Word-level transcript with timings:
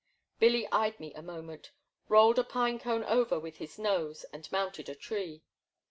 Billy 0.39 0.67
eyed 0.71 0.99
me 0.99 1.13
a 1.13 1.21
moment, 1.21 1.73
rolled 2.09 2.39
a 2.39 2.43
pine 2.43 2.79
cone 2.79 3.03
over 3.03 3.39
with 3.39 3.57
his 3.57 3.77
nose, 3.77 4.23
and 4.33 4.51
mounted 4.51 4.89
a 4.89 4.95
tree. 4.95 5.43